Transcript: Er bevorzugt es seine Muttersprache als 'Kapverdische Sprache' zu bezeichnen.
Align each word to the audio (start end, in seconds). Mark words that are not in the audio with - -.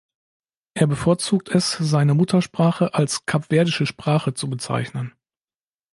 Er 0.73 0.87
bevorzugt 0.87 1.49
es 1.49 1.73
seine 1.73 2.15
Muttersprache 2.15 2.95
als 2.95 3.27
'Kapverdische 3.27 3.85
Sprache' 3.85 4.33
zu 4.33 4.49
bezeichnen. 4.49 5.13